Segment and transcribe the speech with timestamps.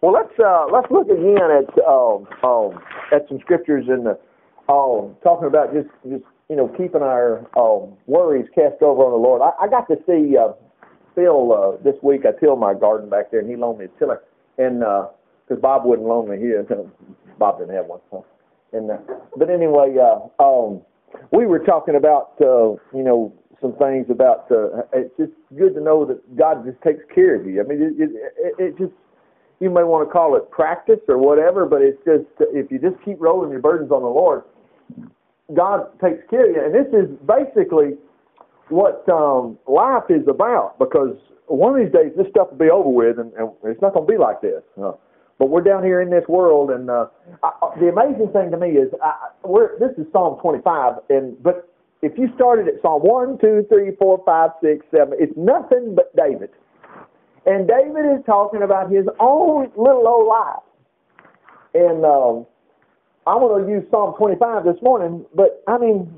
[0.00, 2.78] Well, let's uh, let's look again at um, um,
[3.12, 4.18] at some scriptures the
[4.72, 9.18] um, talking about just just you know keeping our um, worries cast over on the
[9.18, 9.42] Lord.
[9.42, 10.52] I, I got to see uh,
[11.16, 12.22] Phil uh, this week.
[12.26, 14.22] I tilled my garden back there, and he loaned me a tiller,
[14.56, 16.66] and because uh, Bob wouldn't loan me his,
[17.38, 18.00] Bob didn't have one.
[18.10, 18.24] So.
[18.72, 18.98] And uh,
[19.36, 20.82] but anyway, uh, um,
[21.32, 25.80] we were talking about uh, you know some things about uh, it's just good to
[25.80, 27.60] know that God just takes care of you.
[27.60, 28.92] I mean, it, it, it just
[29.60, 33.02] you may want to call it practice or whatever, but it's just if you just
[33.04, 34.42] keep rolling your burdens on the Lord,
[35.54, 36.64] God takes care of you.
[36.64, 37.96] And this is basically
[38.68, 42.88] what um, life is about because one of these days this stuff will be over
[42.88, 44.62] with and, and it's not going to be like this.
[44.80, 44.92] Uh,
[45.38, 47.06] but we're down here in this world, and uh,
[47.44, 51.72] I, the amazing thing to me is I, we're, this is Psalm 25, and but
[52.02, 56.14] if you started at Psalm 1, 2, 3, 4, 5, 6, 7, it's nothing but
[56.16, 56.50] David.
[57.48, 60.62] And David is talking about his own little old life.
[61.72, 62.46] And um,
[63.26, 66.12] I'm going to use Psalm 25 this morning, but I mean,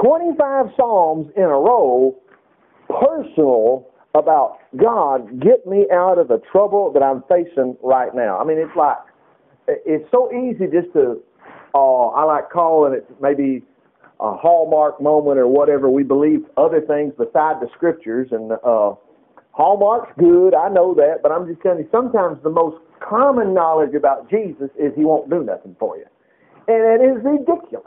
[0.00, 2.16] 25 Psalms in a row,
[2.88, 8.38] personal about God, get me out of the trouble that I'm facing right now.
[8.38, 8.98] I mean, it's like,
[9.66, 11.20] it's so easy just to,
[11.74, 13.62] uh, I like calling it maybe
[14.20, 15.90] a hallmark moment or whatever.
[15.90, 18.94] We believe other things beside the scriptures, and uh,
[19.54, 23.94] Hallmark's good, I know that, but I'm just telling you, sometimes the most common knowledge
[23.94, 26.06] about Jesus is he won't do nothing for you.
[26.66, 27.86] And it is ridiculous.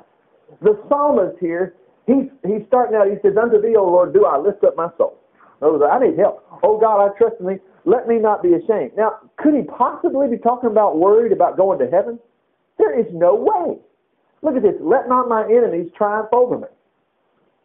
[0.62, 4.38] The psalmist here, he's, he's starting out, he says, Unto thee, O Lord, do I
[4.38, 5.20] lift up my soul.
[5.60, 6.48] Words, I need help.
[6.64, 7.60] Oh God, I trust in thee.
[7.84, 8.92] Let me not be ashamed.
[8.96, 12.18] Now, could he possibly be talking about worried about going to heaven?
[12.78, 13.76] There is no way.
[14.42, 14.76] Look at this.
[14.80, 16.68] Let not my enemies triumph over me.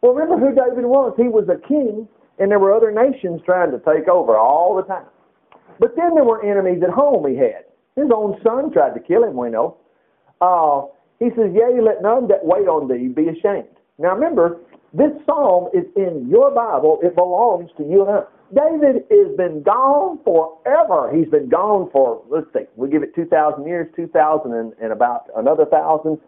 [0.01, 1.13] Well, remember who David was.
[1.15, 2.07] He was a king
[2.39, 5.05] and there were other nations trying to take over all the time.
[5.79, 7.65] But then there were enemies at home he had.
[7.95, 9.77] His own son tried to kill him, we know.
[10.41, 10.87] Uh,
[11.19, 13.69] he says, Yea, let none that wait on thee be ashamed.
[13.97, 14.59] Now remember,
[14.93, 16.99] this psalm is in your Bible.
[17.01, 18.23] It belongs to you and I.
[18.53, 21.11] David has been gone forever.
[21.15, 25.25] He's been gone for, let's see, we give it 2,000 years, 2,000 and, and about
[25.35, 26.19] another 1,000,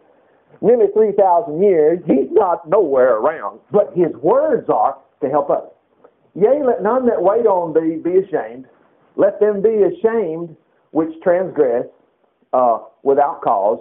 [0.60, 2.00] nearly 3,000 years.
[2.06, 5.62] He's not nowhere around, but his words are to help us.
[6.36, 8.66] Yea, let none that wait on thee be ashamed.
[9.16, 10.54] Let them be ashamed
[10.90, 11.86] which transgress
[12.52, 13.80] uh, without cause.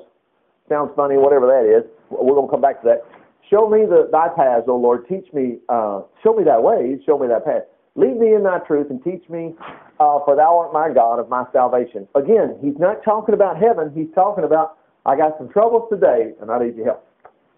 [0.69, 1.83] Sounds funny, whatever that is.
[2.09, 3.03] We're going to come back to that.
[3.49, 5.05] Show me the, thy paths, O Lord.
[5.07, 7.63] Teach me, uh, show me thy ways, show me thy path.
[7.95, 9.53] Lead me in thy truth and teach me,
[9.99, 12.07] uh, for thou art my God of my salvation.
[12.15, 13.91] Again, he's not talking about heaven.
[13.93, 17.07] He's talking about, I got some troubles today and I need your help.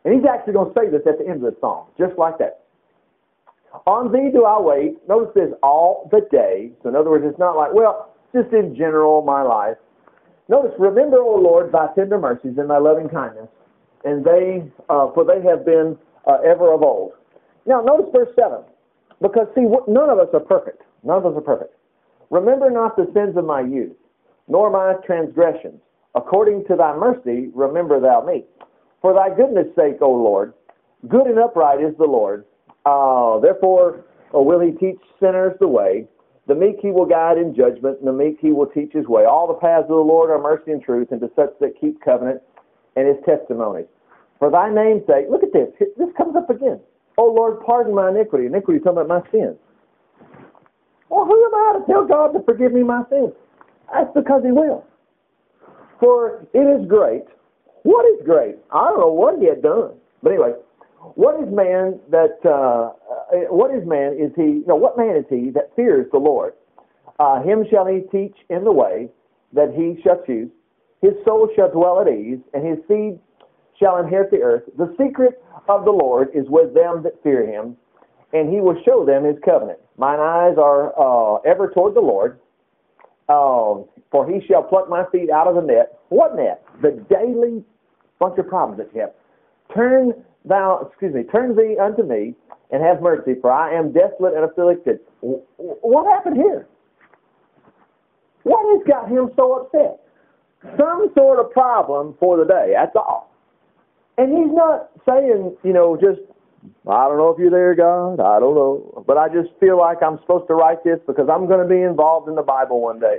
[0.05, 2.37] And he's actually going to say this at the end of the song, just like
[2.39, 2.66] that.
[3.85, 4.97] On thee do I wait.
[5.07, 6.71] Notice this, all the day.
[6.81, 9.77] So in other words, it's not like, well, just in general, my life.
[10.49, 13.49] Notice, remember, O Lord, thy tender mercies and thy loving kindness,
[14.05, 17.13] and they, uh, for they have been uh, ever of old.
[17.65, 18.59] Now, notice verse 7.
[19.21, 20.83] Because, see, none of us are perfect.
[21.03, 21.73] None of us are perfect.
[22.29, 23.95] Remember not the sins of my youth,
[24.47, 25.81] nor my transgressions.
[26.15, 28.45] According to thy mercy, remember thou me.
[29.01, 30.53] For thy goodness' sake, O Lord,
[31.07, 32.45] good and upright is the Lord
[32.87, 36.07] uh, therefore, uh, will he teach sinners the way.
[36.47, 39.25] The meek he will guide in judgment, and the meek he will teach his way.
[39.25, 41.99] All the paths of the Lord are mercy and truth, and to such that keep
[42.01, 42.41] covenant
[42.95, 43.87] and his testimonies.
[44.39, 45.67] For thy name's sake, look at this.
[45.97, 46.79] This comes up again.
[47.17, 48.45] Oh Lord, pardon my iniquity.
[48.45, 49.57] Iniquity is talking about my sins.
[51.09, 53.33] Well, who am I to tell God to forgive me my sins?
[53.91, 54.85] That's because he will.
[55.99, 57.23] For it is great.
[57.83, 58.55] What is great?
[58.71, 59.93] I don't know what he had done.
[60.21, 60.53] But anyway,
[61.15, 62.93] what is man that, uh,
[63.35, 66.53] uh, what is man is he, no, what man is he that fears the Lord?
[67.19, 69.09] Uh, him shall he teach in the way
[69.53, 70.49] that he shall choose.
[71.01, 73.19] His soul shall dwell at ease, and his seed
[73.79, 74.63] shall inherit the earth.
[74.77, 77.77] The secret of the Lord is with them that fear him,
[78.33, 79.79] and he will show them his covenant.
[79.97, 82.39] Mine eyes are uh, ever toward the Lord,
[83.29, 83.81] uh,
[84.11, 85.99] for he shall pluck my feet out of the net.
[86.09, 86.63] What net?
[86.81, 87.63] The daily
[88.19, 89.11] bunch of problems that you have.
[89.73, 90.13] Turn
[90.45, 92.35] thou, excuse me, turn thee unto me
[92.71, 94.99] and have mercy, for I am desolate and afflicted.
[95.21, 96.67] What happened here?
[98.43, 99.99] What has got him so upset?
[100.77, 103.33] Some sort of problem for the day, that's all.
[104.17, 106.21] And he's not saying, you know, just,
[106.89, 110.01] I don't know if you're there, God, I don't know, but I just feel like
[110.01, 112.99] I'm supposed to write this because I'm going to be involved in the Bible one
[112.99, 113.17] day.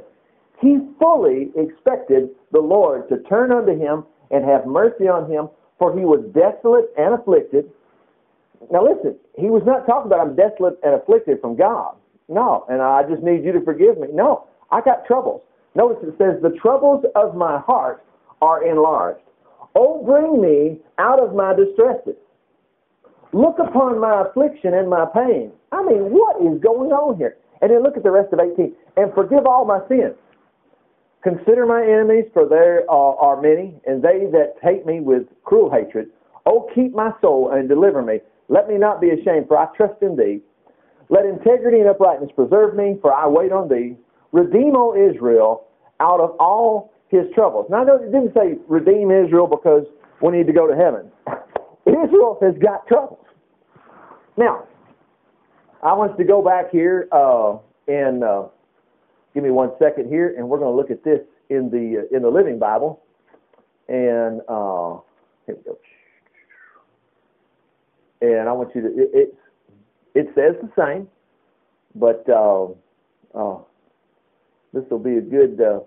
[0.61, 5.96] He fully expected the Lord to turn unto him and have mercy on him for
[5.96, 7.70] he was desolate and afflicted.
[8.70, 11.94] Now listen, he was not talking about I'm desolate and afflicted from God.
[12.28, 14.08] No, and I just need you to forgive me.
[14.12, 15.40] No, I got troubles.
[15.75, 18.04] Notice it says, The troubles of my heart
[18.42, 19.22] are enlarged.
[19.75, 22.16] Oh, bring me out of my distresses.
[23.32, 25.52] Look upon my affliction and my pain.
[25.72, 27.36] I mean, what is going on here?
[27.60, 28.75] And then look at the rest of 18.
[28.96, 30.14] And forgive all my sins.
[31.23, 36.11] Consider my enemies, for there are many, and they that hate me with cruel hatred.
[36.47, 38.20] Oh, keep my soul and deliver me.
[38.49, 40.41] Let me not be ashamed, for I trust in thee.
[41.11, 43.97] Let integrity and uprightness preserve me, for I wait on thee.
[44.32, 45.67] Redeem, O Israel,
[46.00, 47.67] out of all his troubles.
[47.71, 49.85] Now, I it didn't say redeem Israel because
[50.23, 51.11] we need to go to heaven.
[51.87, 53.25] Israel has got troubles.
[54.37, 54.64] Now,
[55.82, 58.49] I want to go back here uh, and uh,
[59.38, 62.17] give me one second here, and we're going to look at this in the uh,
[62.17, 63.00] in the Living Bible.
[63.88, 64.99] And uh,
[65.46, 65.79] here we go.
[68.20, 69.35] And I want you to it it,
[70.17, 71.06] it says the same,
[71.94, 72.64] but uh,
[73.32, 73.58] uh,
[74.73, 75.81] this will be a good uh,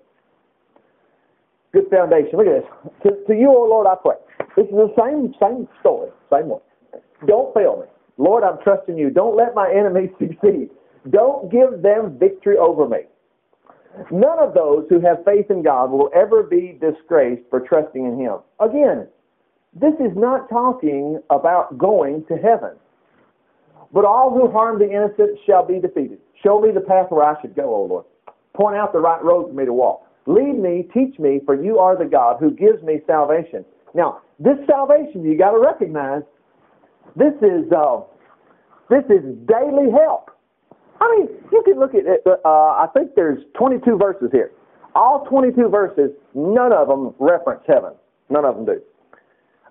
[1.73, 2.37] good foundation.
[2.37, 2.93] Look at this.
[3.03, 4.15] To, to you, O Lord, I pray.
[4.55, 6.61] This is the same same story, same one.
[7.27, 7.87] Don't fail me.
[8.17, 9.09] Lord, I'm trusting you.
[9.09, 10.69] Don't let my enemies succeed.
[11.09, 13.10] Don't give them victory over me.
[14.09, 18.19] None of those who have faith in God will ever be disgraced for trusting in
[18.19, 18.37] Him.
[18.59, 19.07] Again,
[19.73, 22.71] this is not talking about going to heaven.
[23.93, 26.19] But all who harm the innocent shall be defeated.
[26.43, 28.05] Show me the path where I should go, O Lord.
[28.53, 30.07] Point out the right road for me to walk.
[30.25, 33.65] Lead me, teach me, for you are the God who gives me salvation.
[33.93, 36.21] Now, this salvation, you got to recognize,
[37.15, 38.01] this is uh,
[38.89, 40.31] this is daily help.
[41.01, 42.21] I mean, you can look at it.
[42.27, 44.51] Uh, I think there's 22 verses here.
[44.93, 47.93] All 22 verses, none of them reference heaven.
[48.29, 48.81] None of them do.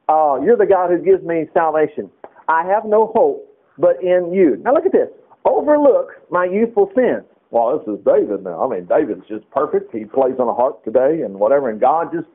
[0.08, 2.10] Uh, you're the God who gives me salvation.
[2.48, 3.46] I have no hope
[3.78, 4.60] but in you.
[4.64, 5.08] Now look at this.
[5.44, 7.24] Overlook my youthful sins.
[7.50, 8.66] Well, this is David now.
[8.66, 9.94] I mean, David's just perfect.
[9.94, 12.26] He plays on a harp today and whatever, and God just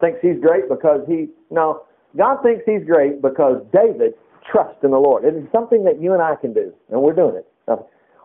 [0.00, 1.82] thinks he's great because he, no,
[2.16, 4.14] God thinks he's great because David
[4.50, 5.24] trusts in the Lord.
[5.24, 7.46] It is something that you and I can do, and we're doing it.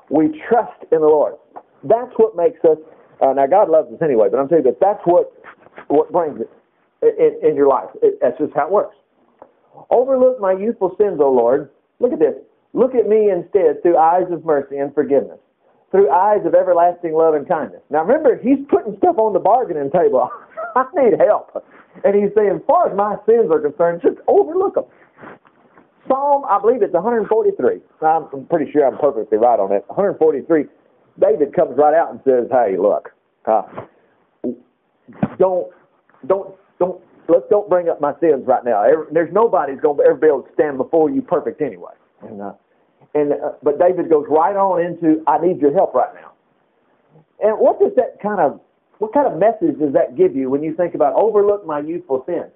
[0.09, 1.35] We trust in the Lord.
[1.83, 2.77] That's what makes us.
[3.21, 5.33] Uh, now, God loves us anyway, but I'm telling you that that's what
[5.87, 6.49] what brings it
[7.01, 7.89] in, in your life.
[8.01, 8.95] It, that's just how it works.
[9.89, 11.69] Overlook my youthful sins, O Lord.
[11.99, 12.35] Look at this.
[12.73, 15.39] Look at me instead through eyes of mercy and forgiveness,
[15.91, 17.81] through eyes of everlasting love and kindness.
[17.89, 20.29] Now remember, he's putting stuff on the bargaining table.
[20.75, 21.63] I need help.
[22.03, 24.85] And he's saying, as far as my sins are concerned, just overlook them.
[26.09, 27.79] Psalm, I believe it's 143.
[28.01, 29.85] I'm pretty sure I'm perfectly right on it.
[29.87, 30.65] 143.
[31.19, 33.09] David comes right out and says, "Hey, look,
[33.45, 33.63] uh,
[35.37, 35.67] don't,
[36.27, 38.83] don't, don't, let's don't bring up my sins right now.
[39.11, 42.41] There's nobody who's going to ever be able to stand before you perfect anyway." And
[42.41, 42.53] uh,
[43.13, 46.31] and uh, but David goes right on into, "I need your help right now."
[47.41, 48.59] And what does that kind of,
[48.97, 52.23] what kind of message does that give you when you think about overlook my youthful
[52.25, 52.51] sins?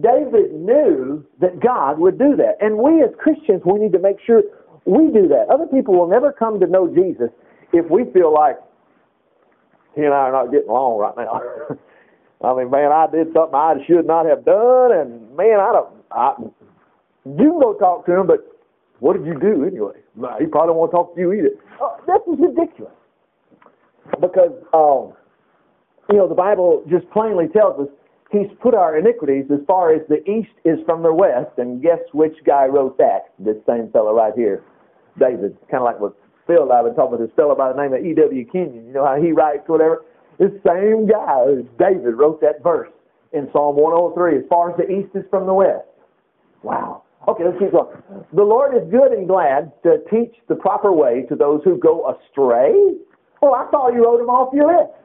[0.00, 2.56] David knew that God would do that.
[2.60, 4.42] And we as Christians, we need to make sure
[4.86, 5.46] we do that.
[5.52, 7.28] Other people will never come to know Jesus
[7.72, 8.56] if we feel like
[9.94, 11.40] he and I are not getting along right now.
[12.48, 15.94] I mean, man, I did something I should not have done, and man, I don't.
[16.10, 16.34] I,
[17.24, 18.40] you can go talk to him, but
[18.98, 19.94] what did you do anyway?
[20.40, 21.50] He probably won't talk to you either.
[21.80, 22.92] Oh, this is ridiculous
[24.20, 25.14] because um,
[26.10, 27.88] you know the Bible just plainly tells us
[28.32, 32.00] He's put our iniquities as far as the east is from the west, and guess
[32.12, 33.28] which guy wrote that?
[33.38, 34.64] This same fellow right here,
[35.20, 35.54] David.
[35.70, 37.80] Kind of like what Phil and I have been talking about this fellow by the
[37.80, 38.46] name of E.W.
[38.50, 38.86] Kenyon.
[38.86, 40.04] You know how he writes whatever?
[40.38, 42.90] This same guy, David, wrote that verse
[43.32, 45.84] in Psalm 103, as far as the east is from the west.
[46.62, 47.04] Wow.
[47.28, 47.86] Okay, let's keep going.
[48.32, 52.16] The Lord is good and glad to teach the proper way to those who go
[52.16, 52.72] astray.
[53.40, 54.96] Well, I thought you wrote them off your list.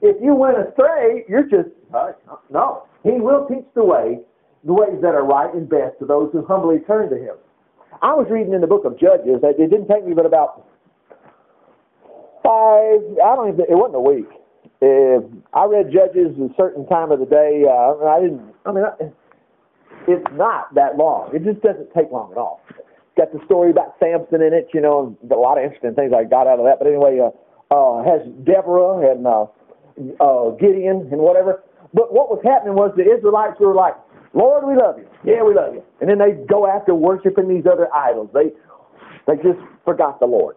[0.00, 2.12] If you went astray, you're just, uh,
[2.50, 2.84] no.
[3.02, 4.20] He will teach the way,
[4.64, 7.36] the ways that are right and best to those who humbly turn to Him.
[8.02, 9.40] I was reading in the book of Judges.
[9.42, 10.66] It didn't take me but about
[12.44, 14.30] five, I don't even, it wasn't a week.
[14.80, 15.26] Uh,
[15.58, 17.64] I read Judges a certain time of the day.
[17.66, 18.84] Uh, I didn't, I mean,
[20.06, 21.34] it's not that long.
[21.34, 22.62] It just doesn't take long at all.
[23.16, 26.22] Got the story about Samson in it, you know, a lot of interesting things I
[26.22, 26.78] got out of that.
[26.78, 27.34] But anyway, uh,
[27.74, 29.46] uh, has Deborah and uh,
[30.20, 31.62] uh, Gideon and whatever.
[31.94, 33.94] But what was happening was the Israelites were like,
[34.34, 35.08] Lord, we love you.
[35.24, 35.82] Yeah, we love you.
[36.00, 38.30] And then they go after worshiping these other idols.
[38.34, 38.52] They
[39.26, 40.56] they just forgot the Lord.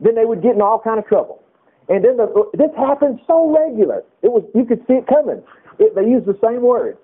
[0.00, 1.42] Then they would get in all kind of trouble.
[1.88, 4.02] And then the, this happened so regular.
[4.22, 5.42] It was you could see it coming.
[5.78, 6.98] It, they used the same words.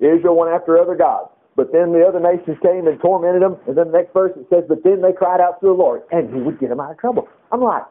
[0.00, 1.30] Israel went after other gods.
[1.56, 3.56] But then the other nations came and tormented them.
[3.66, 6.02] And then the next verse it says, but then they cried out to the Lord,
[6.12, 7.28] and he would get them out of trouble.
[7.50, 7.82] I'm like,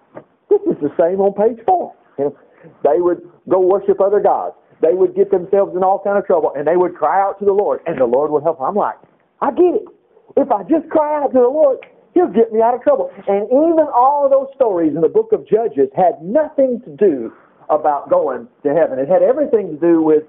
[0.50, 1.94] this is the same on page four.
[2.20, 2.38] You know?
[2.84, 4.56] They would go worship other gods.
[4.82, 7.46] They would get themselves in all kind of trouble, and they would cry out to
[7.46, 8.60] the Lord, and the Lord would help.
[8.62, 8.96] I'm like,
[9.42, 9.88] I get it.
[10.36, 11.80] If I just cry out to the Lord,
[12.16, 13.12] He'll get me out of trouble.
[13.28, 17.34] And even all those stories in the book of Judges had nothing to do
[17.70, 19.00] about going to heaven.
[19.00, 20.24] It had everything to do with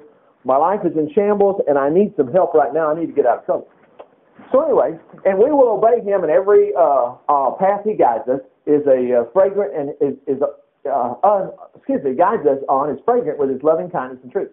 [0.45, 2.91] my life is in shambles and I need some help right now.
[2.91, 3.69] I need to get out of trouble.
[4.51, 8.41] So anyway, and we will obey him in every uh, uh, path he guides us
[8.67, 10.43] is a uh, fragrant and is, is
[10.87, 14.51] uh, uh, excuse me guides us on is fragrant with his loving kindness and truth.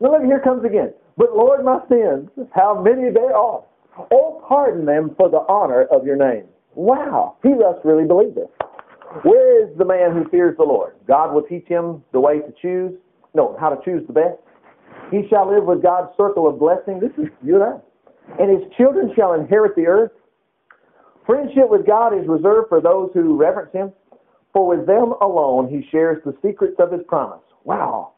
[0.00, 0.92] Now look, here comes again.
[1.16, 3.64] But Lord, my sins, how many they are.
[4.12, 6.44] Oh, pardon them for the honor of your name.
[6.74, 8.48] Wow, he must really believe this.
[9.22, 10.94] Where is the man who fears the Lord?
[11.08, 12.92] God will teach him the way to choose,
[13.34, 14.36] no, how to choose the best.
[15.10, 17.00] He shall live with God's circle of blessing.
[17.00, 18.42] This is you and I.
[18.42, 20.12] And his children shall inherit the earth.
[21.24, 23.92] Friendship with God is reserved for those who reverence him,
[24.56, 27.44] for with them alone he shares the secrets of his promise.
[27.64, 28.12] Wow.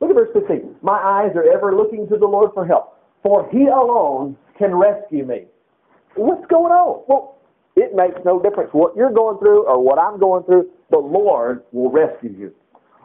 [0.00, 0.76] Look at verse 15.
[0.80, 5.26] My eyes are ever looking to the Lord for help, for he alone can rescue
[5.26, 5.44] me.
[6.16, 7.04] What's going on?
[7.08, 7.36] Well,
[7.76, 10.70] it makes no difference what you're going through or what I'm going through.
[10.90, 12.54] The Lord will rescue you.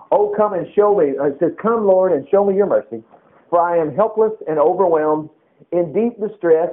[0.10, 1.08] Oh, come and show me.
[1.08, 3.04] It says, Come, Lord, and show me your mercy,
[3.50, 5.30] for I am helpless and overwhelmed
[5.74, 6.70] in deep distress.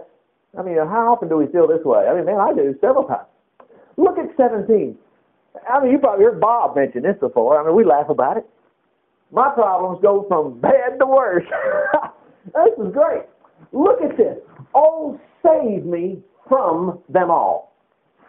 [0.56, 2.06] I mean, how often do we feel this way?
[2.06, 3.26] I mean, man, I do several times.
[3.96, 4.96] Look at 17.
[5.68, 7.60] I mean, you probably heard Bob mention this before.
[7.60, 8.46] I mean, we laugh about it.
[9.30, 11.44] My problems go from bad to worse.
[12.46, 13.22] this is great.
[13.72, 14.38] Look at this.
[14.74, 17.72] Oh, save me from them all.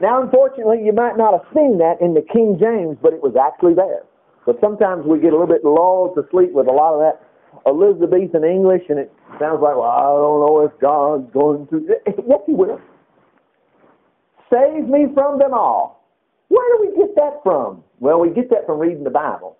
[0.01, 3.36] Now, unfortunately, you might not have seen that in the King James, but it was
[3.39, 4.03] actually there.
[4.46, 7.22] But sometimes we get a little bit lulled to sleep with a lot of that
[7.65, 11.88] Elizabethan English, and it sounds like, well, I don't know if God's going to.
[12.27, 12.79] Yes, He will.
[14.51, 16.04] Save me from them all.
[16.50, 17.84] Where do we get that from?
[18.00, 19.58] Well, we get that from reading the Bible.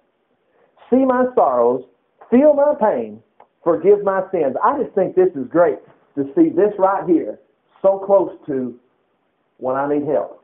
[0.90, 1.84] See my sorrows,
[2.30, 3.22] feel my pain,
[3.64, 4.56] forgive my sins.
[4.64, 5.80] I just think this is great
[6.16, 7.40] to see this right here
[7.82, 8.80] so close to
[9.58, 10.44] when I need help.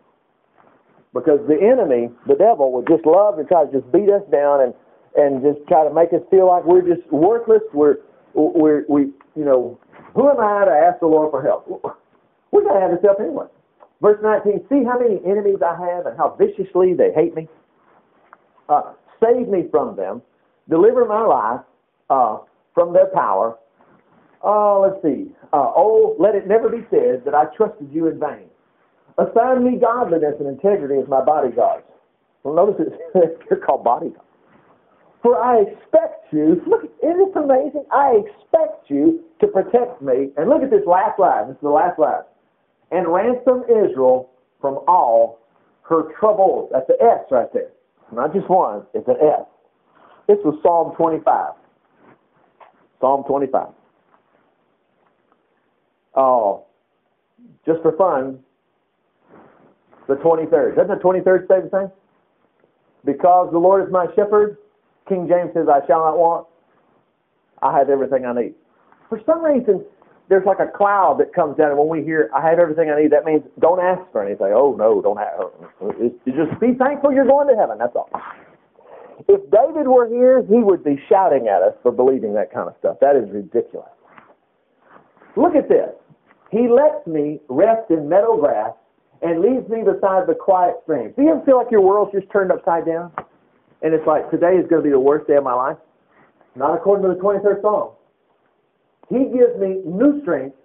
[1.14, 4.62] Because the enemy, the devil, would just love to try to just beat us down
[4.62, 4.74] and,
[5.18, 7.62] and just try to make us feel like we're just worthless.
[7.74, 7.98] We're,
[8.34, 9.78] we're, we, you know,
[10.16, 11.68] who am I to ask the Lord for help?
[12.52, 13.48] We got to have this help anyway.
[14.02, 17.48] Verse 19, see how many enemies I have and how viciously they hate me?
[18.68, 18.94] Uh,
[19.24, 20.24] save me from them.
[20.70, 21.62] Deliver my life
[22.10, 22.40] uh,
[22.74, 23.58] from their power.
[24.44, 25.32] Uh, let's see.
[25.54, 28.50] Uh, oh, let it never be said that I trusted you in vain.
[29.20, 31.86] Assign me godliness and integrity as my bodyguards.
[32.44, 34.26] Well, notice it, you're called bodyguards.
[35.22, 37.86] For I expect you, look, isn't this amazing?
[37.92, 40.32] I expect you to protect me.
[40.38, 41.50] And look at this last line.
[41.50, 42.24] This is the last line.
[42.92, 44.30] And ransom Israel
[44.60, 45.40] from all
[45.84, 46.70] her troubles.
[46.72, 47.72] That's an S right there.
[48.14, 49.46] Not just one, it's an S.
[50.28, 51.54] This was Psalm 25.
[53.00, 53.68] Psalm 25.
[56.16, 56.66] Oh,
[57.66, 58.40] just for fun,
[60.08, 60.76] the 23rd.
[60.76, 61.92] Doesn't the 23rd say the same?
[63.06, 64.58] Because the Lord is my shepherd,
[65.08, 66.48] King James says, I shall not want.
[67.62, 68.56] I have everything I need.
[69.10, 69.84] For some reason,
[70.32, 73.04] there's like a cloud that comes down, and when we hear, I have everything I
[73.04, 74.56] need, that means don't ask for anything.
[74.56, 75.52] Oh, no, don't have.
[75.84, 77.78] Uh, you just be thankful you're going to heaven.
[77.78, 78.08] That's all.
[79.28, 82.76] If David were here, he would be shouting at us for believing that kind of
[82.80, 82.96] stuff.
[83.02, 83.92] That is ridiculous.
[85.36, 85.92] Look at this.
[86.50, 88.72] He lets me rest in meadow grass
[89.22, 91.12] and leads me beside the quiet stream.
[91.18, 93.12] Do you ever feel like your world's just turned upside down?
[93.84, 95.78] And it's like, today is going to be the worst day of my life?
[96.56, 98.00] Not according to the 23rd Psalm.
[99.12, 100.56] He gives me new strength.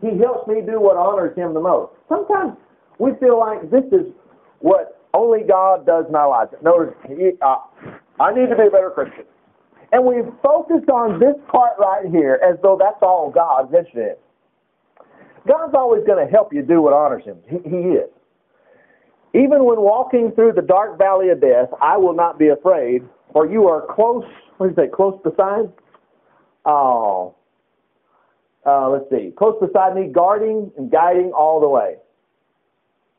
[0.00, 1.92] He helps me do what honors him the most.
[2.08, 2.56] Sometimes
[2.98, 4.06] we feel like this is
[4.60, 6.52] what only God does in our lives.
[6.62, 7.56] Notice, he, uh,
[8.20, 9.24] I need to be a better Christian.
[9.92, 14.16] And we've focused on this part right here as though that's all God's interested in.
[15.46, 17.38] God's always going to help you do what honors Him.
[17.48, 18.10] He, he is.
[19.34, 23.46] Even when walking through the dark valley of death, I will not be afraid, for
[23.50, 24.24] you are close,
[24.56, 25.72] what do you say, close beside?
[26.64, 27.34] Oh,
[28.68, 31.96] uh, let's see, close beside me, guarding and guiding all the way.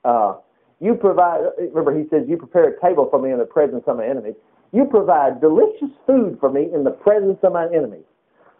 [0.05, 0.35] Uh,
[0.79, 3.97] you provide, remember, he says, you prepare a table for me in the presence of
[3.97, 4.35] my enemies.
[4.71, 8.05] You provide delicious food for me in the presence of my enemies.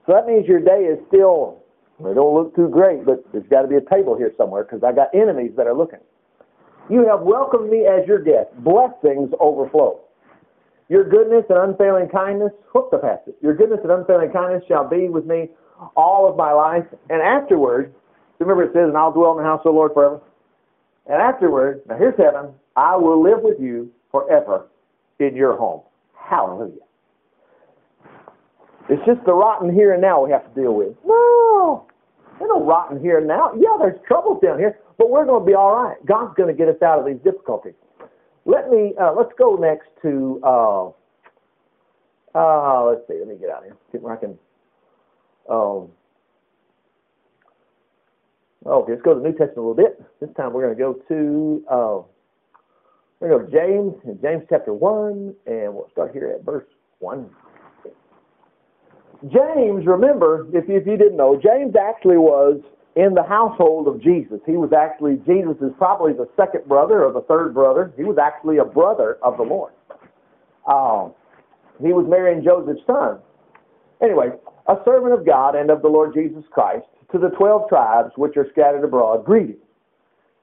[0.05, 1.61] So that means your day is still
[2.03, 4.83] they don't look too great, but there's got to be a table here somewhere because
[4.83, 5.99] I got enemies that are looking.
[6.89, 8.47] You have welcomed me as your guest.
[8.63, 9.99] Blessings overflow.
[10.87, 13.35] Your goodness and unfailing kindness, whoop the passage.
[13.41, 15.49] Your goodness and unfailing kindness shall be with me
[15.95, 16.85] all of my life.
[17.09, 17.93] And afterward,
[18.39, 20.21] remember it says, and I'll dwell in the house of the Lord forever.
[21.07, 24.67] And afterward, now here's heaven, I will live with you forever
[25.19, 25.81] in your home.
[26.15, 26.83] Hallelujah.
[28.89, 30.95] It's just the rotten here and now we have to deal with.
[31.05, 31.85] No,
[32.39, 33.53] there's no rotten here and now.
[33.53, 35.97] Yeah, there's troubles down here, but we're going to be all right.
[36.05, 37.73] God's going to get us out of these difficulties.
[38.45, 40.87] Let me uh, let's go next to uh,
[42.33, 43.19] uh, let's see.
[43.19, 43.77] Let me get out of here.
[43.91, 44.39] See where I can.
[45.49, 45.89] Um,
[48.65, 50.01] okay, let's go to the New Testament a little bit.
[50.19, 52.01] This time we're going to go to uh,
[53.19, 56.65] we're going to James in James chapter one, and we'll start here at verse
[56.99, 57.29] one.
[59.23, 62.61] James, remember, if you, if you didn't know, James actually was
[62.95, 64.39] in the household of Jesus.
[64.45, 67.91] He was actually, Jesus is probably the second brother or the third brother.
[67.97, 69.73] He was actually a brother of the Lord.
[70.65, 71.13] Um,
[71.81, 73.19] he was Mary and Joseph's son.
[74.01, 74.29] Anyway,
[74.67, 78.37] a servant of God and of the Lord Jesus Christ to the twelve tribes which
[78.37, 79.57] are scattered abroad, greeting.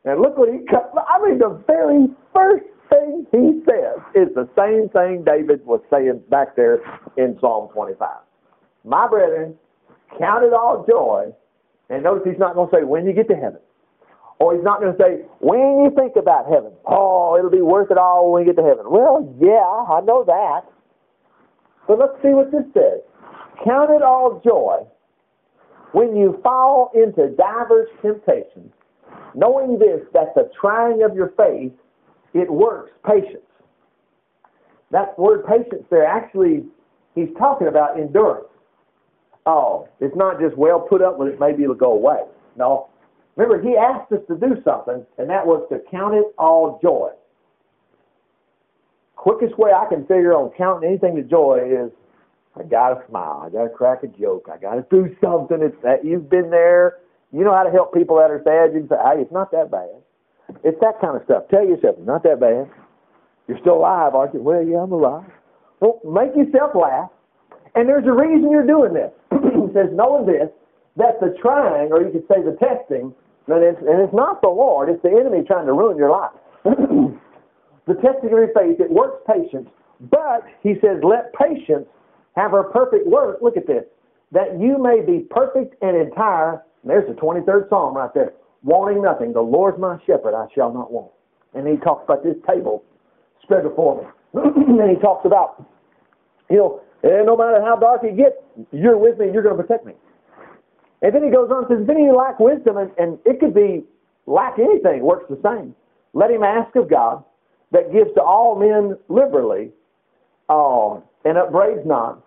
[0.04, 4.88] And look what he, I mean, the very first thing he says is the same
[4.90, 6.78] thing David was saying back there
[7.16, 8.08] in Psalm 25.
[8.84, 9.56] My brethren,
[10.18, 11.32] count it all joy.
[11.88, 13.60] And notice he's not going to say, when you get to heaven.
[14.38, 16.72] Or he's not going to say, when you think about heaven.
[16.86, 18.86] Oh, it'll be worth it all when you get to heaven.
[18.88, 20.62] Well, yeah, I know that.
[21.88, 23.02] But let's see what this says.
[23.64, 24.86] Count it all joy
[25.92, 28.72] when you fall into divers temptations,
[29.34, 31.72] knowing this, that the trying of your faith,
[32.34, 33.42] it works patience.
[34.90, 36.64] That word patience there, actually,
[37.14, 38.46] he's talking about endurance.
[39.46, 42.20] Oh, it's not just, well, put up with it, maybe it'll go away.
[42.56, 42.88] No.
[43.36, 47.10] Remember, he asked us to do something, and that was to count it all joy.
[49.14, 51.90] Quickest way I can figure on counting anything to joy is
[52.58, 55.58] I gotta smile, I gotta crack a joke, I gotta do something.
[55.60, 56.98] It's that you've been there.
[57.32, 58.72] You know how to help people that are sad.
[58.72, 60.02] You can say, "Hey, it's not that bad."
[60.64, 61.48] It's that kind of stuff.
[61.50, 62.70] Tell yourself it's not that bad.
[63.48, 64.40] You're still alive, aren't you?
[64.40, 65.26] Well, yeah, I'm alive.
[65.80, 67.10] Well, make yourself laugh.
[67.75, 69.12] And there's a reason you're doing this.
[69.30, 70.48] he says, knowing this,
[70.96, 73.14] that the trying, or you could say the testing,
[73.49, 76.32] and it's, and it's not the Lord, it's the enemy trying to ruin your life.
[76.64, 79.69] the testing of your faith, it works patience,
[80.10, 81.86] but he says, let patience
[82.36, 83.38] have her perfect work.
[83.42, 83.84] Look at this.
[84.32, 86.62] That you may be perfect and entire.
[86.82, 88.32] And there's the 23rd Psalm right there.
[88.62, 89.32] Wanting nothing.
[89.32, 91.10] The Lord's my shepherd, I shall not want.
[91.54, 92.84] And he talks about this table
[93.42, 94.08] spread before me.
[94.34, 95.64] and he talks about,
[96.50, 98.36] you know, and no matter how dark it gets,
[98.72, 99.94] you're with me, you're going to protect me.
[101.02, 103.38] And then he goes on and says, if any you lack wisdom, and, and it
[103.38, 103.84] could be
[104.26, 105.75] lack anything, works the same.
[106.14, 107.22] Let him ask of God
[107.72, 109.70] that gives to all men liberally
[110.49, 110.94] uh,
[111.25, 112.25] and upbraids not,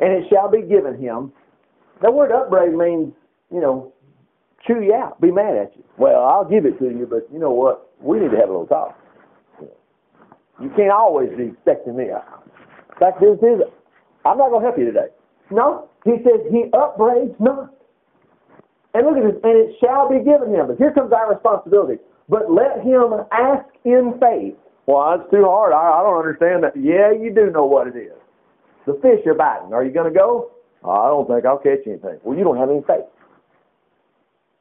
[0.00, 1.32] and it shall be given him.
[2.02, 3.12] The word upbraid means,
[3.50, 3.92] you know,
[4.66, 5.84] chew you out, be mad at you.
[5.96, 7.92] Well, I'll give it to you, but you know what?
[8.00, 8.98] We need to have a little talk.
[10.60, 12.04] You can't always be expecting me.
[12.04, 13.60] In fact, this is
[14.24, 15.08] I'm not going to help you today.
[15.50, 17.72] No, he says he upbraids not.
[18.94, 20.68] And look at this, and it shall be given him.
[20.68, 22.02] But here comes our responsibility.
[22.28, 24.56] But let him ask in faith.
[24.86, 25.72] Well, that's too hard.
[25.72, 26.74] I, I don't understand that.
[26.74, 28.16] Yeah, you do know what it is.
[28.86, 29.72] The fish are biting.
[29.74, 30.52] Are you going to go?
[30.82, 32.18] Oh, I don't think I'll catch anything.
[32.22, 33.06] Well, you don't have any faith.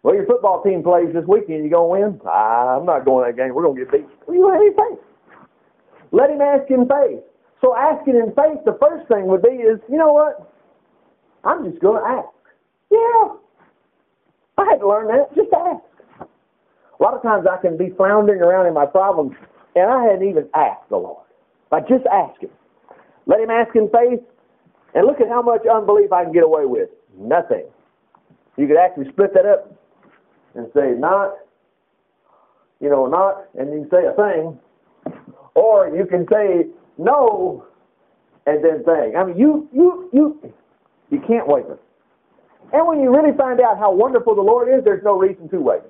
[0.02, 1.64] Well, your football team plays this weekend.
[1.64, 2.22] You going to win?
[2.26, 3.54] Ah, I'm not going to that game.
[3.54, 4.06] We're going to get beat.
[4.28, 5.02] Well, you don't have any faith.
[6.12, 7.22] Let him ask in faith.
[7.62, 10.52] So asking in faith, the first thing would be is, you know what?
[11.44, 12.30] I'm just going to ask.
[12.92, 13.38] Yeah.
[14.58, 15.34] I had to learn that.
[15.36, 15.84] Just ask.
[17.00, 19.36] A lot of times I can be floundering around in my problems,
[19.76, 21.26] and I hadn't even asked the Lord.
[21.72, 22.50] I just ask Him.
[23.26, 24.20] Let Him ask in faith,
[24.94, 26.90] and look at how much unbelief I can get away with.
[27.18, 27.66] Nothing.
[28.58, 29.74] You could actually split that up
[30.56, 31.34] and say, not,
[32.80, 34.60] you know, not, and you say a thing,
[35.54, 37.66] or you can say, no,
[38.46, 39.16] and then think.
[39.16, 40.54] I mean, you, you, you,
[41.10, 41.80] you can't waver.
[42.74, 45.60] And when you really find out how wonderful the Lord is, there's no reason to
[45.60, 45.90] waver.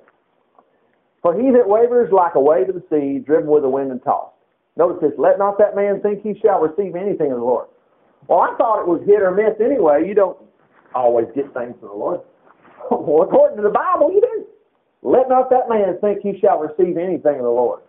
[1.22, 4.02] For he that wavers like a wave of the sea, driven with the wind and
[4.02, 4.35] tossed.
[4.76, 7.68] Notice this, let not that man think he shall receive anything of the Lord.
[8.28, 10.04] Well, I thought it was hit or miss anyway.
[10.06, 10.36] You don't
[10.94, 12.20] always get things from the Lord.
[12.90, 14.46] well, according to the Bible, you do.
[15.02, 17.80] Let not that man think he shall receive anything of the Lord.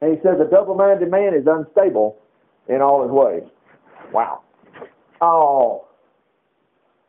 [0.00, 2.18] And he says a double-minded man is unstable
[2.68, 3.42] in all his ways.
[4.12, 4.42] Wow.
[5.20, 5.86] Oh,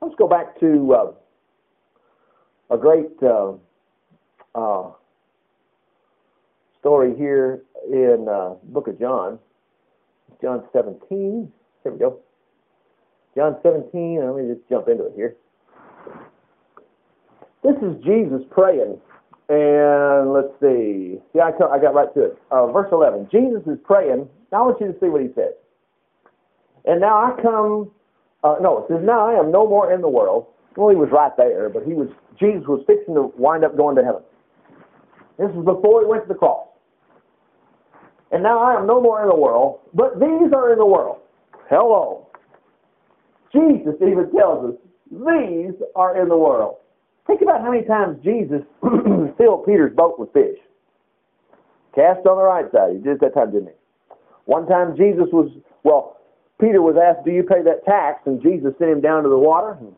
[0.02, 3.54] let's go back to uh, a great uh,
[4.56, 4.92] uh,
[6.86, 9.40] story here in uh, book of John,
[10.40, 11.52] John 17.
[11.82, 12.20] Here we go.
[13.36, 15.36] John 17, let me just jump into it here.
[17.64, 19.00] This is Jesus praying.
[19.50, 21.18] And let's see.
[21.34, 22.38] Yeah, I, I got right to it.
[22.52, 23.30] Uh, verse 11.
[23.32, 25.54] Jesus is praying now I want you to see what he says.
[26.86, 27.92] And now I come
[28.44, 30.46] Uh, no, it says, Now I am no more in the world.
[30.78, 33.96] Well, he was right there, but he was Jesus was fixing to wind up going
[33.96, 34.22] to heaven.
[35.40, 36.68] This was before he went to the cross.
[38.32, 41.20] And now I am no more in the world, but these are in the world.
[41.70, 42.28] Hello.
[43.54, 44.80] Jesus even tells us,
[45.12, 46.78] these are in the world.
[47.28, 48.62] Think about how many times Jesus
[49.38, 50.58] filled Peter's boat with fish.
[51.96, 52.94] Cast on the right side.
[52.94, 54.16] He did that time, didn't he?
[54.46, 55.50] One time Jesus was,
[55.84, 56.18] well,
[56.60, 58.22] Peter was asked, do you pay that tax?
[58.26, 59.96] And Jesus sent him down to the water and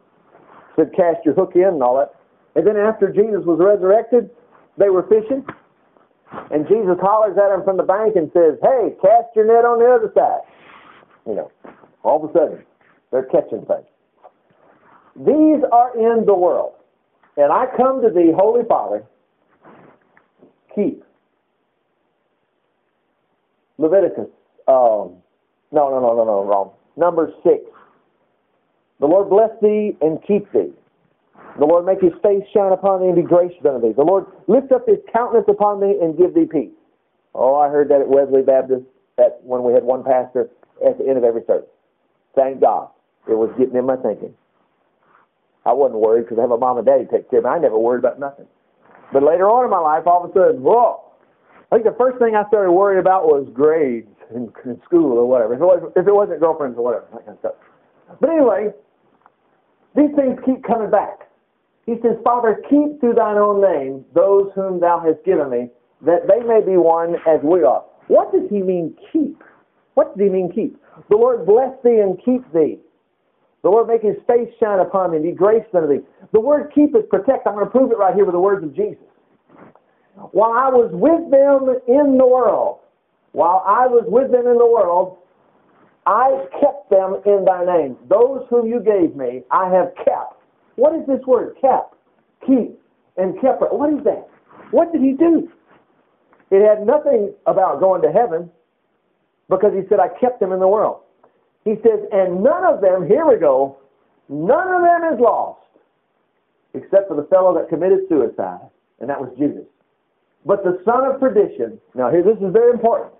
[0.75, 2.13] said, cast your hook in and all that.
[2.55, 4.29] And then after Jesus was resurrected,
[4.77, 5.45] they were fishing.
[6.51, 9.79] And Jesus hollers at him from the bank and says, hey, cast your net on
[9.79, 10.41] the other side.
[11.25, 11.51] You know,
[12.03, 12.63] all of a sudden,
[13.11, 13.85] they're catching things.
[15.15, 16.73] These are in the world.
[17.37, 19.03] And I come to thee, Holy Father,
[20.73, 21.03] keep
[23.77, 24.27] Leviticus.
[24.67, 25.21] Um,
[25.71, 26.71] no, no, no, no, no, wrong.
[26.95, 27.63] Number six.
[28.99, 30.73] The Lord bless thee and keep thee.
[31.59, 33.93] The Lord make his face shine upon thee and be gracious unto thee.
[33.93, 36.73] The Lord lift up his countenance upon thee and give thee peace.
[37.33, 38.85] Oh, I heard that at Wesley Baptist
[39.17, 40.49] that when we had one pastor
[40.85, 41.69] at the end of every service.
[42.35, 42.89] Thank God.
[43.27, 44.33] It was getting in my thinking.
[45.65, 47.51] I wasn't worried because I have a mom and daddy take care of me.
[47.51, 48.45] I never worried about nothing.
[49.11, 51.03] But later on in my life, all of a sudden, whoa,
[51.71, 55.27] I think the first thing I started worrying about was grades in, in school or
[55.27, 55.55] whatever.
[55.55, 57.55] If it, was, if it wasn't girlfriends or whatever, that kind of stuff.
[58.21, 58.71] But anyway,
[59.95, 61.26] these things keep coming back.
[61.87, 65.69] He says, Father, keep through thine own name those whom thou hast given me,
[66.01, 67.83] that they may be one as we are.
[68.07, 69.41] What does he mean keep?
[69.95, 70.77] What does he mean keep?
[71.09, 72.77] The Lord bless thee and keep thee.
[73.63, 76.05] The Lord make his face shine upon thee and be gracious unto thee.
[76.33, 77.47] The word keep is protect.
[77.47, 79.03] I'm going to prove it right here with the words of Jesus.
[80.31, 82.79] While I was with them in the world,
[83.31, 85.17] while I was with them in the world,
[86.05, 87.97] I kept them in thy name.
[88.09, 90.36] Those whom you gave me, I have kept.
[90.77, 91.57] What is this word?
[91.59, 91.95] Kept.
[92.45, 92.79] Keep.
[93.17, 93.61] And kept.
[93.61, 94.29] What is that?
[94.71, 95.51] What did he do?
[96.49, 98.49] It had nothing about going to heaven
[99.49, 101.01] because he said, I kept them in the world.
[101.65, 103.77] He says, and none of them, here we go,
[104.29, 105.59] none of them is lost
[106.73, 109.65] except for the fellow that committed suicide, and that was Judas.
[110.45, 113.11] But the son of perdition, now here, this is very important,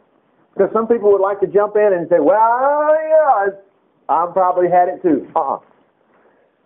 [0.54, 3.50] because some people would like to jump in and say, well, yeah,
[4.08, 5.28] I probably had it too.
[5.36, 5.60] Uh-uh.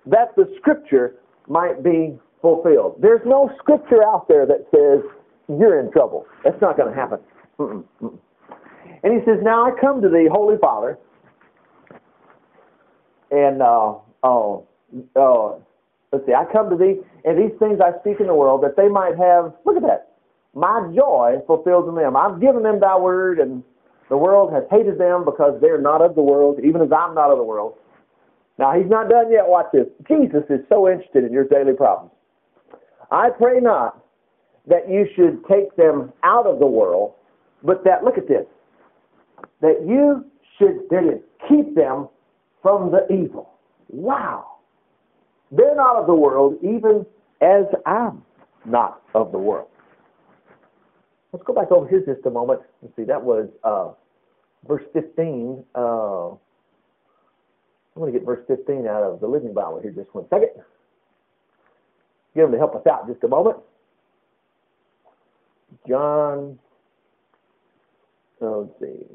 [0.05, 1.15] That the scripture
[1.47, 2.95] might be fulfilled.
[3.01, 5.03] There's no scripture out there that says
[5.47, 6.25] you're in trouble.
[6.43, 7.19] That's not going to happen.
[7.59, 7.83] Mm-mm.
[9.03, 10.97] And he says, Now I come to thee, Holy Father,
[13.31, 14.67] and uh, oh,
[15.15, 15.53] uh,
[16.11, 18.75] let's see, I come to thee, and these things I speak in the world, that
[18.75, 20.11] they might have, look at that,
[20.53, 22.15] my joy fulfilled in them.
[22.17, 23.63] I've given them thy word, and
[24.09, 27.31] the world has hated them because they're not of the world, even as I'm not
[27.31, 27.75] of the world.
[28.61, 29.47] Now, he's not done yet.
[29.47, 29.87] Watch this.
[30.07, 32.11] Jesus is so interested in your daily problems.
[33.09, 34.05] I pray not
[34.67, 37.15] that you should take them out of the world,
[37.63, 38.45] but that, look at this,
[39.61, 40.23] that you
[40.59, 42.07] should, there it is, keep them
[42.61, 43.49] from the evil.
[43.89, 44.57] Wow.
[45.51, 47.03] They're not of the world, even
[47.41, 48.21] as I'm
[48.63, 49.69] not of the world.
[51.33, 52.61] Let's go back over here just a moment.
[52.83, 53.93] Let's see, that was uh,
[54.67, 55.63] verse 15.
[55.73, 56.35] Uh,
[57.95, 60.49] I'm going to get verse 15 out of the Living Bible here just one second.
[62.35, 63.57] Get him to help us out just a moment.
[65.87, 66.57] John,
[68.39, 69.05] let's see,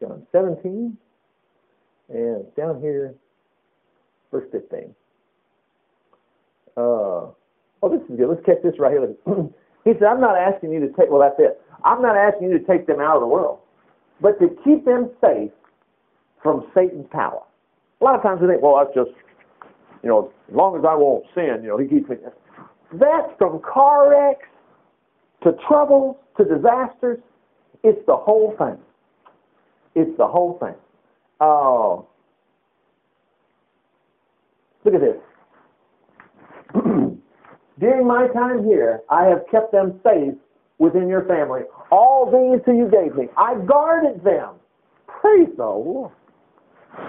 [0.00, 0.96] John 17,
[2.08, 3.14] and down here,
[4.30, 4.94] verse 15.
[6.76, 7.34] Uh, oh,
[7.82, 8.28] this is good.
[8.28, 9.14] Let's catch this right here.
[9.86, 11.62] He said, I'm not asking you to take, well, that's it.
[11.84, 13.60] I'm not asking you to take them out of the world,
[14.20, 15.52] but to keep them safe
[16.42, 17.45] from Satan's power.
[18.00, 19.16] A lot of times we think, well, that's just,
[20.02, 22.16] you know, as long as I won't sin, you know, he keeps me.
[22.92, 24.48] That's from car wrecks
[25.42, 27.18] to troubles to disasters.
[27.82, 28.78] It's the whole thing.
[29.94, 30.74] It's the whole thing.
[31.40, 32.02] Uh,
[34.84, 35.16] look at this.
[37.80, 40.34] During my time here, I have kept them safe
[40.78, 41.62] within your family.
[41.90, 44.54] All these who you gave me, I guarded them.
[45.06, 46.12] Praise the Lord.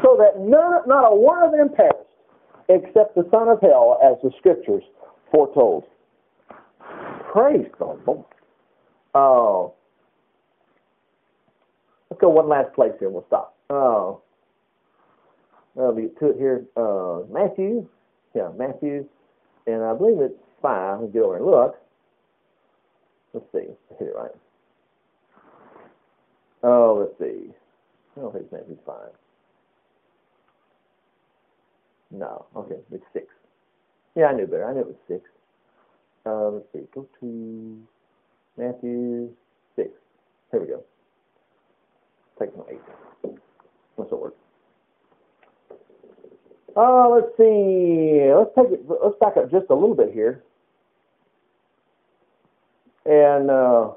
[0.03, 2.09] So that none, not a one of them perished,
[2.69, 4.83] except the son of hell, as the scriptures
[5.31, 5.85] foretold.
[7.31, 8.25] Praise the Lord.
[9.13, 9.73] Oh.
[12.09, 13.55] Let's go one last place here and we'll stop.
[13.69, 14.21] Oh.
[15.77, 16.65] I'll be to it here.
[16.75, 17.87] Uh, Matthew.
[18.33, 19.05] Yeah, Matthew.
[19.67, 21.77] And I believe it's five and get over and look.
[23.33, 23.71] Let's see.
[23.99, 24.31] Hit it right.
[26.63, 27.51] Oh, let's see.
[28.15, 29.11] I don't think it's Matthew five.
[32.11, 32.45] No.
[32.55, 33.27] Okay, it's six.
[34.15, 34.65] Yeah, I knew better.
[34.65, 35.21] I knew it was six.
[36.25, 36.81] Uh, let's see.
[36.93, 37.79] Go to
[38.57, 39.29] Matthew
[39.75, 39.89] six.
[40.51, 40.83] Here we go.
[42.39, 43.37] Take my eight.
[43.95, 44.35] What's that work?
[46.75, 48.31] Uh, let's see.
[48.35, 48.85] Let's take it.
[48.87, 50.43] Let's back up just a little bit here,
[53.05, 53.91] and uh,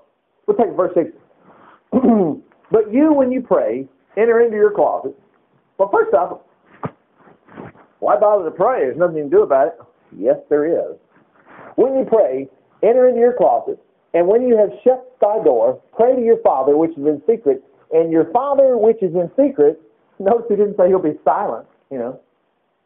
[0.47, 1.11] we'll take verse six.
[1.93, 5.15] but you, when you pray, enter into your closet.
[5.79, 6.41] Well, first off,
[8.01, 8.81] why bother to pray?
[8.81, 9.81] There's nothing you can do about it.
[10.17, 10.97] Yes, there is.
[11.77, 12.49] When you pray,
[12.83, 13.79] enter into your closet,
[14.13, 17.63] and when you have shut thy door, pray to your Father which is in secret,
[17.93, 19.81] and your Father which is in secret.
[20.19, 21.67] Notice he didn't say he'll be silent.
[21.91, 22.21] You know,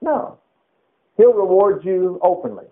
[0.00, 0.38] no,
[1.16, 2.66] he'll reward you openly.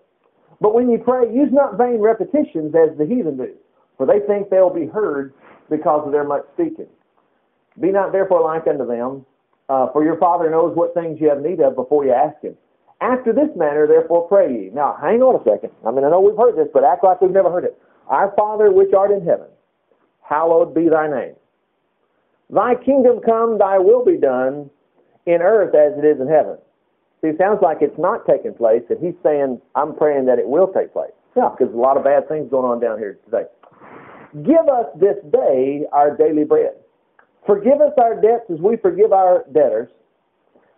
[0.61, 3.53] But when you pray, use not vain repetitions as the heathen do,
[3.97, 5.33] for they think they'll be heard
[5.69, 6.87] because of their much speaking.
[7.79, 9.25] Be not therefore like unto them,
[9.69, 12.55] uh, for your Father knows what things you have need of before you ask Him.
[13.01, 14.69] After this manner, therefore, pray ye.
[14.73, 15.71] Now, hang on a second.
[15.85, 17.77] I mean, I know we've heard this, but act like we've never heard it.
[18.07, 19.47] Our Father which art in heaven,
[20.21, 21.35] hallowed be thy name.
[22.49, 24.69] Thy kingdom come, thy will be done
[25.25, 26.57] in earth as it is in heaven.
[27.21, 30.47] See, it sounds like it's not taking place, and he's saying, I'm praying that it
[30.47, 31.15] will take place.
[31.35, 33.45] Yeah, because a lot of bad things going on down here today.
[34.43, 36.73] Give us this day our daily bread.
[37.45, 39.89] Forgive us our debts as we forgive our debtors.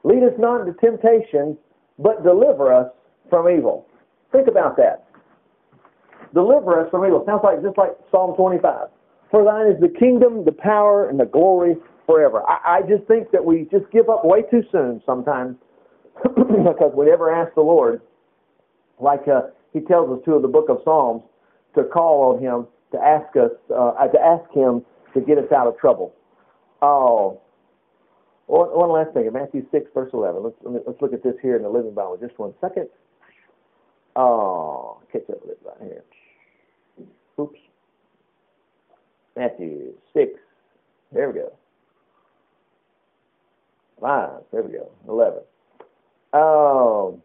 [0.04, 1.58] Lead us not into temptation,
[2.00, 2.92] but deliver us
[3.30, 3.88] from evil.
[4.32, 5.06] Think about that.
[6.34, 7.24] Deliver us from evil.
[7.26, 8.88] Sounds like just like Psalm 25.
[9.32, 11.76] For thine is the kingdom, the power, and the glory
[12.06, 12.44] forever.
[12.48, 15.56] I, I just think that we just give up way too soon sometimes
[16.24, 18.02] because we never ask the Lord,
[19.00, 21.24] like uh, He tells us to in the book of Psalms,
[21.76, 25.68] to call on Him to ask us uh, to ask Him to get us out
[25.68, 26.14] of trouble.
[26.88, 27.42] Oh,
[28.46, 30.44] one, one last thing in Matthew 6, verse 11.
[30.44, 32.90] Let's, let's look at this here in the Living Bible just one second.
[34.16, 36.04] Oh, catch up with it right here.
[37.40, 37.60] Oops.
[39.36, 40.30] Matthew 6.
[41.12, 41.54] There we go.
[44.00, 44.44] 5.
[44.52, 44.92] There we go.
[45.10, 45.40] 11.
[46.34, 47.22] Um,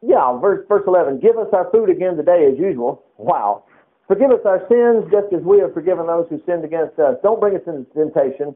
[0.00, 1.18] yeah, verse, verse 11.
[1.18, 3.02] Give us our food again today as usual.
[3.18, 3.64] Wow.
[4.06, 7.16] Forgive us our sins just as we have forgiven those who sinned against us.
[7.22, 8.54] Don't bring us into temptation,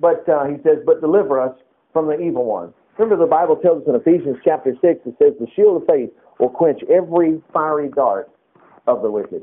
[0.00, 1.54] but uh, he says, but deliver us
[1.92, 2.72] from the evil one.
[2.96, 6.10] Remember the Bible tells us in Ephesians chapter 6, it says, the shield of faith
[6.40, 8.30] will quench every fiery dart
[8.86, 9.42] of the wicked.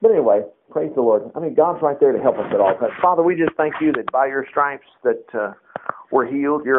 [0.00, 1.30] But anyway, praise the Lord.
[1.34, 2.92] I mean, God's right there to help us at all times.
[3.02, 5.52] Father, we just thank you that by your stripes that uh,
[6.10, 6.64] we're healed.
[6.64, 6.78] You're